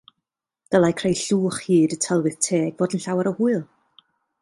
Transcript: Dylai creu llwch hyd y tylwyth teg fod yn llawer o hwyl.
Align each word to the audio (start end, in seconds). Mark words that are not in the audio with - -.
Dylai 0.75 0.89
creu 1.01 1.17
llwch 1.19 1.59
hyd 1.65 1.95
y 1.99 2.01
tylwyth 2.07 2.41
teg 2.49 2.75
fod 2.81 2.99
yn 2.99 3.05
llawer 3.07 3.33
o 3.35 3.39
hwyl. 3.41 3.65